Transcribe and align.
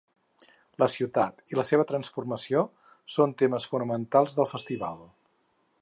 La 0.83 0.85
ciutat 0.93 1.43
i 1.53 1.59
la 1.59 1.65
seva 1.71 1.85
transformació 1.91 2.63
són 3.17 3.37
temes 3.43 3.69
fonamentals 3.75 4.35
del 4.41 4.53
festival. 4.57 5.05